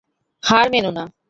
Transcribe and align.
হার 0.43 0.65
মেনো 0.71 0.91
না। 0.91 1.03